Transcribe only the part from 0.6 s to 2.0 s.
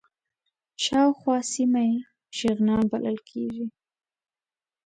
شاوخوا سیمه یې